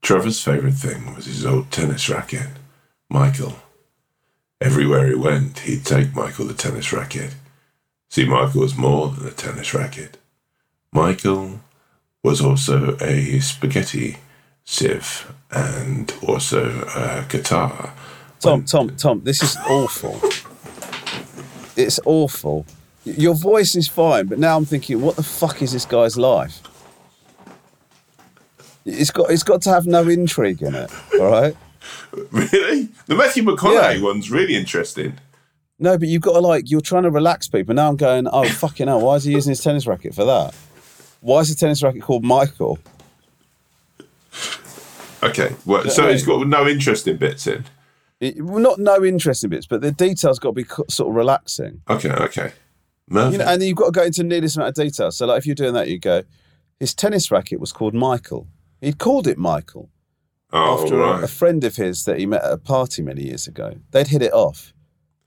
[0.00, 2.48] Trevor's favourite thing was his old tennis racket,
[3.10, 3.56] Michael.
[4.60, 7.34] Everywhere he went, he'd take Michael the tennis racket.
[8.08, 10.16] See, Michael was more than a tennis racket.
[10.92, 11.60] Michael
[12.22, 14.16] was also a spaghetti
[14.64, 17.92] sieve and also a guitar.
[18.40, 20.20] Tom, Tom, Tom, this is awful.
[21.78, 22.66] It's awful.
[23.04, 26.60] Your voice is fine, but now I'm thinking, what the fuck is this guy's life?
[28.84, 31.56] It's got it's got to have no intrigue in it, all right?
[32.32, 32.88] Really?
[33.06, 34.02] The Matthew McConaughey Yeah.
[34.02, 35.14] one's really interesting.
[35.78, 37.74] No, but you've got to like you're trying to relax people.
[37.74, 40.54] Now I'm going, oh fucking hell, why is he using his tennis racket for that?
[41.20, 42.78] Why is the tennis racket called Michael?
[45.22, 47.64] Okay, well, so it's got no interesting bits in.
[48.20, 51.82] It, not no interesting bits, but the details got to be sort of relaxing.
[51.88, 52.52] Okay, okay.
[53.10, 55.10] You know, and you've got to go into needless amount of detail.
[55.10, 56.24] So, like, if you're doing that, you go,
[56.78, 58.48] his tennis racket was called Michael.
[58.80, 59.88] He'd called it Michael
[60.52, 61.24] oh, after a, right.
[61.24, 63.76] a friend of his that he met at a party many years ago.
[63.90, 64.74] They'd hit it off.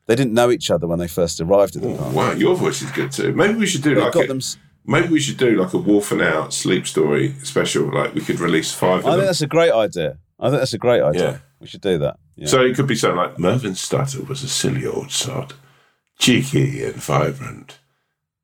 [0.08, 2.16] They didn't know each other when they first arrived at the oh, party.
[2.16, 3.34] wow, your voice is good too.
[3.34, 4.42] Maybe we should do like got a, them.
[4.86, 7.94] Maybe we should do like a Wolf and Owl sleep story special.
[7.94, 9.26] Like we could release five of I think them.
[9.28, 10.18] that's a great idea.
[10.42, 11.32] I think that's a great idea.
[11.32, 11.38] Yeah.
[11.60, 12.18] We should do that.
[12.36, 12.48] Yeah.
[12.48, 15.54] So it could be something like Mervyn Stutter was a silly old sod,
[16.18, 17.78] cheeky and vibrant,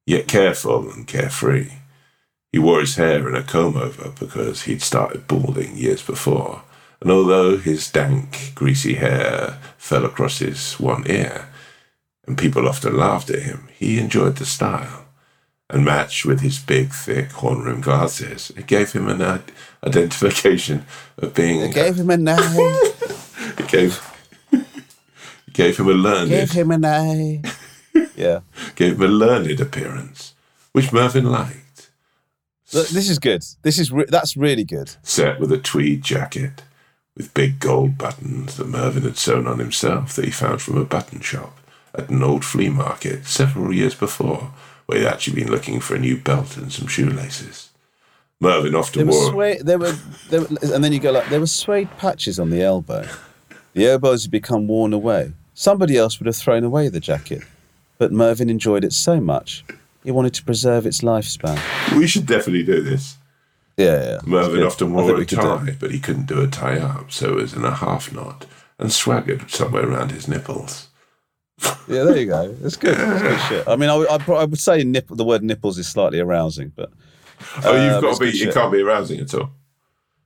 [0.06, 1.72] yet careful and carefree.
[2.52, 6.62] He wore his hair in a comb over because he'd started balding years before,
[7.02, 11.50] and although his dank, greasy hair fell across his one ear,
[12.28, 15.07] and people often laughed at him, he enjoyed the style.
[15.70, 19.52] And matched with his big, thick horn rimmed glasses, it gave him an ad-
[19.84, 20.86] identification
[21.18, 21.62] of being.
[21.62, 22.38] I gave him a name.
[22.38, 24.02] It gave
[24.54, 27.44] it gave him a learned gave him a name.
[28.16, 28.40] yeah.
[28.76, 30.34] gave him a learned appearance,
[30.72, 31.90] which Mervyn liked.
[32.74, 33.44] Look, This is good.
[33.64, 34.96] This is re- that's really good.
[35.04, 36.64] Set with a tweed jacket
[37.16, 40.86] with big gold buttons that Mervyn had sewn on himself that he found from a
[40.86, 41.58] button shop
[41.94, 44.52] at an old flea market several years before,
[44.88, 47.70] where he'd actually been looking for a new belt and some shoelaces.
[48.40, 49.66] Mervyn There often were wore suede.
[49.66, 49.96] There were,
[50.30, 53.08] there were, and then you go like there were suede patches on the elbow.
[53.74, 55.34] The elbows had become worn away.
[55.54, 57.44] Somebody else would have thrown away the jacket,
[57.98, 59.64] but Mervyn enjoyed it so much
[60.08, 61.60] he wanted to preserve its lifespan.
[61.98, 63.18] We should definitely do this.
[63.76, 64.20] Yeah, yeah.
[64.26, 65.58] Mervyn often wore a we could do it.
[65.58, 68.46] tie, but he couldn't do a tie up, so it was in a half knot
[68.80, 70.88] and swaggered somewhere around his nipples.
[71.88, 72.56] Yeah, there you go.
[72.64, 72.98] It's good.
[73.00, 73.68] It's good shit.
[73.68, 76.72] I mean, I, would- I, I would say nip, the word nipples is slightly arousing,
[76.76, 76.92] but
[77.64, 78.30] Oh, Uh, you've got to be.
[78.30, 78.54] It shit.
[78.54, 79.52] can't be arousing at all.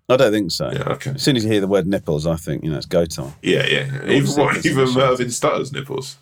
[0.10, 0.72] I don't think so.
[0.72, 1.12] Yeah, okay.
[1.12, 3.34] As soon as you hear the word nipples, I think you know it's go time.
[3.41, 4.06] Yeah, yeah.
[4.10, 6.15] Even, what, even Mervyn Stutter's nipples.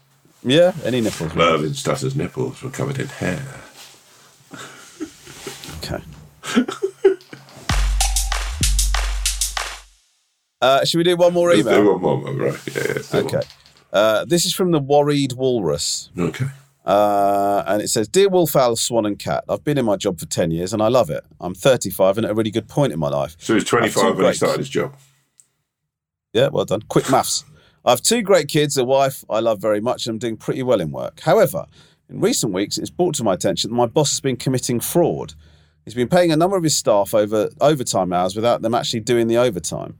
[0.44, 1.34] Yeah, any nipples.
[1.36, 1.52] really.
[1.52, 3.44] Mervyn Stutter's nipples were covered in hair.
[5.84, 6.02] Okay.
[10.62, 11.98] uh, should we do one more Let's do email?
[12.00, 12.60] one more, right?
[12.76, 13.20] Yeah, yeah.
[13.22, 13.42] Okay.
[13.92, 16.10] Uh, this is from the Worried Walrus.
[16.18, 16.46] Okay.
[16.86, 20.20] Uh, and it says, Dear Wolf Owl, Swan and Cat, I've been in my job
[20.20, 21.24] for 10 years and I love it.
[21.40, 23.36] I'm 35 and at a really good point in my life.
[23.40, 24.96] So he's 25 when he started his job.
[26.34, 26.82] Yeah, well done.
[26.88, 27.44] Quick maths.
[27.86, 30.64] I have two great kids, a wife I love very much, and I'm doing pretty
[30.64, 31.22] well in work.
[31.22, 31.66] However,
[32.10, 35.34] in recent weeks, it's brought to my attention that my boss has been committing fraud.
[35.86, 39.28] He's been paying a number of his staff over overtime hours without them actually doing
[39.28, 39.98] the overtime.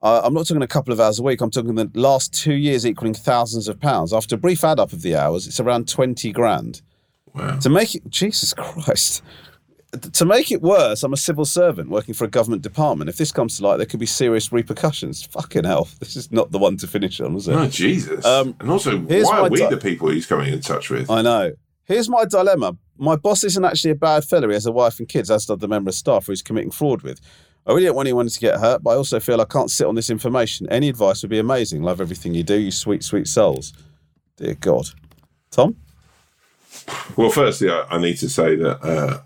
[0.00, 1.40] Uh, I'm not talking a couple of hours a week.
[1.40, 4.12] I'm talking the last two years equaling thousands of pounds.
[4.12, 6.82] After a brief add up of the hours, it's around 20 grand.
[7.34, 7.58] Wow.
[7.58, 9.22] To make it, Jesus Christ.
[10.12, 13.08] To make it worse, I'm a civil servant working for a government department.
[13.08, 15.24] If this comes to light, there could be serious repercussions.
[15.24, 15.88] Fucking hell.
[15.98, 17.54] This is not the one to finish on, is it?
[17.54, 18.24] Oh, Jesus.
[18.24, 21.10] Um, and also, why are we di- the people he's coming in touch with?
[21.10, 21.52] I know.
[21.84, 22.76] Here's my dilemma.
[22.98, 24.48] My boss isn't actually a bad fellow.
[24.48, 26.70] He has a wife and kids, as does the member of staff who he's committing
[26.70, 27.20] fraud with.
[27.68, 29.86] I really don't want anyone to get hurt, but I also feel I can't sit
[29.86, 30.66] on this information.
[30.70, 31.82] Any advice would be amazing.
[31.82, 33.74] Love everything you do, you sweet, sweet souls.
[34.38, 34.88] Dear God.
[35.50, 35.76] Tom?
[37.16, 39.20] Well, firstly, I, I need to say that uh,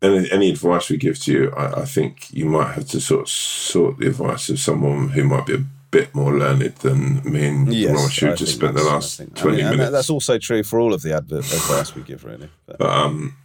[0.00, 3.22] any, any advice we give to you, I, I think you might have to sort
[3.22, 7.46] of sort the advice of someone who might be a bit more learned than me
[7.46, 9.92] and Ross, who I just spent the last think- I 20 mean, minutes.
[9.92, 12.48] That's also true for all of the advice we give, really.
[12.64, 13.36] But, But um,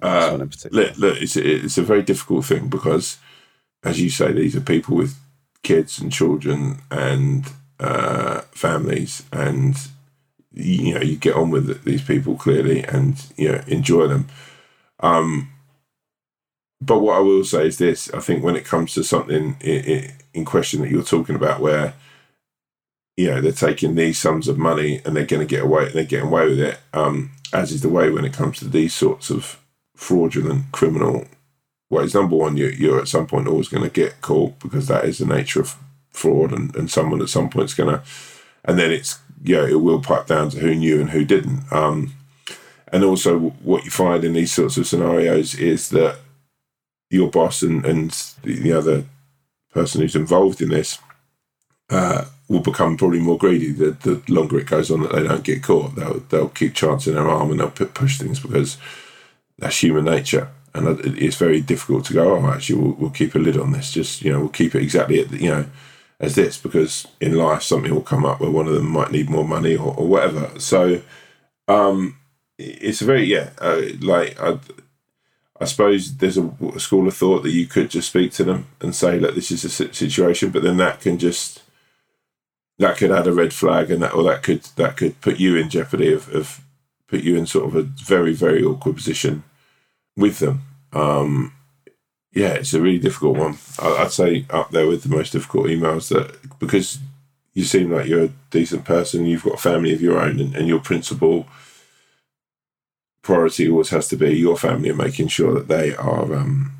[0.00, 0.84] this one in particular.
[0.84, 3.18] look, look it's, it's a very difficult thing because,
[3.84, 5.16] as you say, these are people with
[5.62, 9.76] kids and children and uh, families, and
[10.52, 14.28] you know you get on with these people clearly and you know enjoy them.
[15.00, 15.50] Um,
[16.80, 20.44] but what I will say is this: I think when it comes to something in,
[20.44, 21.94] question that you're talking about, where
[23.16, 25.94] you know they're taking these sums of money and they're going to get away, and
[25.94, 28.94] they're getting away with it, um, as is the way when it comes to these
[28.94, 29.58] sorts of
[29.96, 31.26] fraudulent criminal
[31.90, 32.14] ways.
[32.14, 35.18] Number one, you, you're at some point always going to get caught because that is
[35.18, 35.76] the nature of
[36.10, 38.02] fraud, and, and someone at some point is going to,
[38.64, 41.72] and then it's yeah, it will pipe down to who knew and who didn't.
[41.72, 42.14] Um,
[42.92, 46.18] and also, what you find in these sorts of scenarios is that
[47.10, 48.10] your boss and, and
[48.42, 49.04] the, the other
[49.72, 50.98] person who's involved in this
[51.90, 55.44] uh, will become probably more greedy the, the longer it goes on that they don't
[55.44, 55.94] get caught.
[55.94, 58.78] They'll, they'll keep chancing their arm and they'll pu- push things because
[59.58, 60.48] that's human nature.
[60.74, 63.92] And it's very difficult to go, oh, actually, we'll, we'll keep a lid on this.
[63.92, 65.66] Just, you know, we'll keep it exactly at, the, you know,
[66.20, 69.30] as this because in life something will come up where one of them might need
[69.30, 70.50] more money or, or whatever.
[70.58, 71.00] So,
[71.68, 72.16] um,
[72.58, 74.58] it's a very, yeah, uh, like, I,
[75.60, 78.66] I suppose there's a, a school of thought that you could just speak to them
[78.80, 81.62] and say, look, this is a situation, but then that can just,
[82.78, 85.56] that could add a red flag and that, or that could, that could put you
[85.56, 86.62] in jeopardy of, of
[87.06, 89.44] put you in sort of a very, very awkward position
[90.18, 90.62] with them.
[90.92, 91.54] Um,
[92.32, 93.56] yeah, it's a really difficult one.
[93.80, 96.98] I'd say up there with the most difficult emails that because
[97.54, 100.54] you seem like you're a decent person, you've got a family of your own, and,
[100.54, 101.46] and your principal
[103.22, 106.72] priority always has to be your family and making sure that they are um,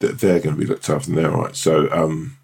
[0.00, 1.56] that they're going to be looked after and they're all right.
[1.56, 2.36] So um,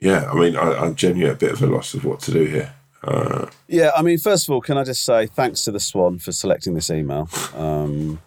[0.00, 2.44] yeah, I mean, I, I'm genuinely a bit of a loss of what to do
[2.44, 2.74] here.
[3.04, 6.18] Uh, Yeah, I mean, first of all, can I just say thanks to the Swan
[6.18, 7.28] for selecting this email.
[7.54, 8.20] Um,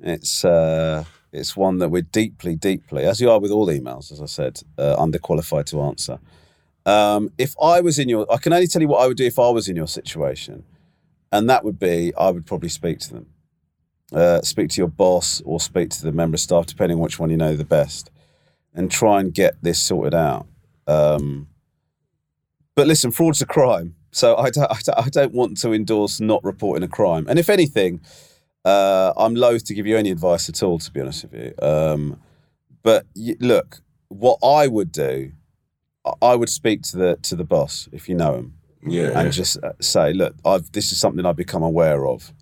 [0.00, 4.22] it's uh, it's one that we're deeply, deeply, as you are with all emails, as
[4.22, 6.18] I said, uh, underqualified to answer.
[6.86, 9.26] Um, if I was in your, I can only tell you what I would do
[9.26, 10.64] if I was in your situation,
[11.30, 13.26] and that would be I would probably speak to them,
[14.12, 17.18] uh, speak to your boss or speak to the member of staff, depending on which
[17.18, 18.10] one you know the best,
[18.74, 20.46] and try and get this sorted out.
[20.86, 21.48] Um,
[22.74, 23.96] but listen, fraud's a crime.
[24.10, 27.26] So I don't, I don't, I don't want to endorse not reporting a crime.
[27.28, 28.00] And if anything,
[28.64, 31.54] uh, I'm loath to give you any advice at all, to be honest with you.
[31.66, 32.20] Um,
[32.82, 35.32] but y- look, what I would do,
[36.22, 38.54] I- would speak to the to the boss if you know him,
[38.86, 42.32] yeah, and just uh, say, look, I've this is something I've become aware of.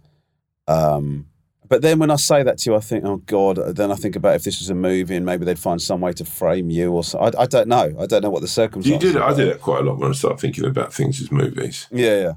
[0.68, 1.26] Um,
[1.68, 3.56] but then when I say that to you, I think, oh God.
[3.76, 6.12] Then I think about if this was a movie and maybe they'd find some way
[6.12, 7.18] to frame you or so.
[7.18, 7.92] I, I don't know.
[7.98, 9.02] I don't know what the circumstances.
[9.04, 9.16] you did.
[9.20, 9.22] it.
[9.22, 11.88] I did it quite a lot when I started thinking about things as movies.
[11.90, 12.32] Yeah, yeah,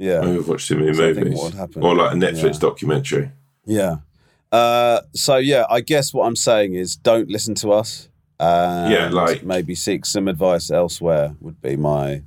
[0.00, 0.20] yeah.
[0.20, 2.16] Maybe I've watched too many So I think movies, what would happen- or like a
[2.16, 2.58] Netflix Yeah.
[2.68, 3.30] documentary.
[3.66, 3.96] Yeah.
[4.50, 8.08] Uh, so yeah, I guess what I'm saying is don't listen to us.
[8.40, 12.22] Yeah, like- maybe seek some advice elsewhere would be my.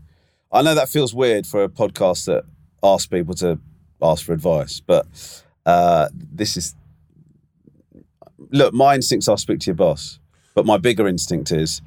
[0.52, 2.44] I know that feels weird for a podcast that
[2.84, 3.60] asks people to
[4.02, 5.08] ask for advice, but
[5.66, 6.76] uh, this is.
[8.52, 10.20] Look, my instincts are speak to your boss,
[10.54, 11.82] but my bigger instinct is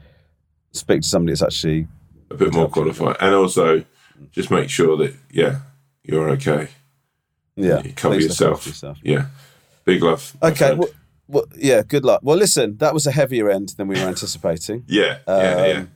[0.73, 1.87] speak to somebody that's actually
[2.31, 3.85] a bit more qualified, and also
[4.33, 5.61] just make sure that yeah,
[6.07, 6.69] you're okay.
[7.57, 7.83] yeah.
[7.83, 8.99] You cover after yourself.
[9.03, 9.27] Yeah,
[9.85, 10.37] big love.
[10.43, 10.75] Okay.
[10.75, 10.89] Well,
[11.29, 11.83] well, yeah.
[11.83, 12.21] Good luck.
[12.23, 14.85] Well, listen, that was a heavier end than we were anticipating.
[14.89, 15.73] yeah, yeah, yeah.
[15.79, 15.91] Um,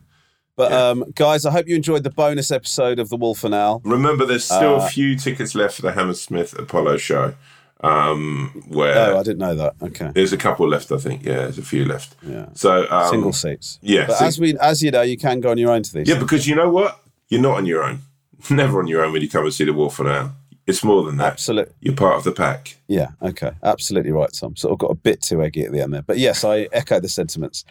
[0.57, 3.81] But um, guys, I hope you enjoyed the bonus episode of the Wolf and Owl.
[3.85, 7.35] Remember, there's still uh, a few tickets left for the Hammersmith Apollo show.
[7.83, 9.75] Um, where Oh, I didn't know that.
[9.83, 11.25] Okay, there's a couple left, I think.
[11.25, 12.15] Yeah, there's a few left.
[12.23, 13.79] yeah, So um, single seats.
[13.81, 15.93] yeah, but sing- as we, as you know, you can go on your own to
[15.95, 16.07] these.
[16.07, 16.25] Yeah, things.
[16.25, 17.01] because you know what?
[17.31, 18.01] You're not on your own.
[18.51, 20.33] Never on your own when you come and see the Wolf for Owl.
[20.67, 21.33] It's more than that.
[21.33, 21.75] absolutely.
[21.81, 22.77] You're part of the pack.
[22.87, 24.55] Yeah, okay, absolutely right, Tom.
[24.57, 27.01] Sort of got a bit too eggy at the end there, but yes, I echo
[27.01, 27.65] the sentiments.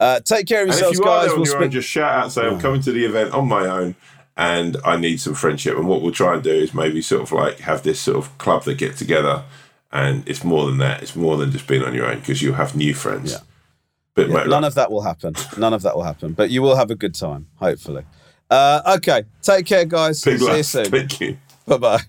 [0.00, 1.26] Uh, take care of And if yourselves, you are guys.
[1.26, 3.48] there on We'll your own, just shout out, say, I'm coming to the event on
[3.48, 3.96] my own
[4.36, 5.76] and I need some friendship.
[5.76, 8.38] And what we'll try and do is maybe sort of like have this sort of
[8.38, 9.42] club that get together.
[9.90, 11.02] And it's more than that.
[11.02, 13.32] It's more than just being on your own because you'll have new friends.
[13.32, 13.38] Yeah.
[14.14, 15.34] But Yeah, none of that will happen.
[15.56, 16.32] None of that will happen.
[16.32, 18.04] But you will have a good time, hopefully.
[18.50, 20.22] Uh, okay, take care, guys.
[20.22, 20.84] big See you soon.
[20.86, 21.38] Thank you.
[21.66, 22.00] Bye bye.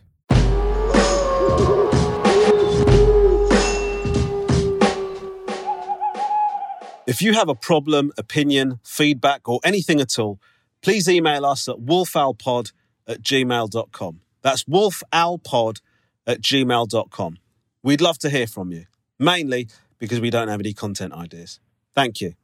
[7.10, 10.40] If you have a problem, opinion, feedback, or anything at all,
[10.82, 12.72] please email us at wolfowlpod
[13.08, 14.22] at gmail.com.
[14.44, 15.82] That's wolfowlpod
[16.28, 17.38] at gmail.com.
[17.82, 18.86] We'd love to hear from you,
[19.18, 21.60] mainly because we don't have any content ideas.
[21.96, 22.36] Thank you.